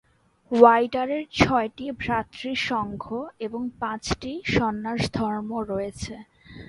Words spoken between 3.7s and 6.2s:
পাঁচটি সন্ন্যাসধর্ম রয়েছে।